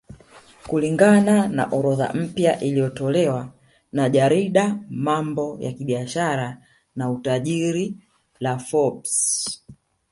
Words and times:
Kulingana 0.69 1.63
orodha 1.77 2.07
mpya 2.21 2.59
iliyotolewa 2.59 3.51
na 3.91 4.09
jarida 4.09 4.79
mambo 4.89 5.57
ya 5.59 5.71
kibiashara 5.71 6.61
na 6.95 7.11
utajiri 7.11 7.97
la 8.39 8.57
Forbes 8.57 9.15